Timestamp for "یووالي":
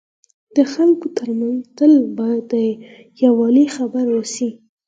3.23-3.65